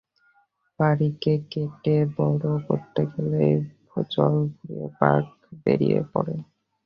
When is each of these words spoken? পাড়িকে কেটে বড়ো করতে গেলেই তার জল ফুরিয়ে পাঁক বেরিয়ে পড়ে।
পাড়িকে 0.79 1.33
কেটে 1.51 1.95
বড়ো 2.15 2.53
করতে 2.67 3.01
গেলেই 3.11 3.55
তার 3.85 4.05
জল 4.13 4.35
ফুরিয়ে 4.53 4.87
পাঁক 4.99 5.25
বেরিয়ে 5.61 5.99
পড়ে। 6.11 6.35